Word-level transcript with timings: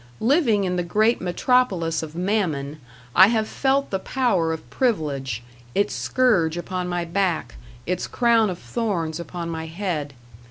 Living 0.19 0.63
in 0.63 0.77
the 0.77 0.81
great 0.83 1.21
Metropolis 1.21 2.01
of 2.01 2.15
Mammon, 2.15 2.79
I 3.15 3.27
have 3.27 3.47
felt 3.47 3.91
the 3.91 3.99
power 3.99 4.51
of 4.51 4.67
Privilege, 4.71 5.43
its 5.75 5.93
scourge 5.93 6.57
upon 6.57 6.87
my 6.87 7.05
back, 7.05 7.53
its 7.85 8.07
crown 8.07 8.49
of 8.49 8.57
thorns 8.57 9.19
upon 9.19 9.51
my 9.51 9.67
head. 9.67 10.15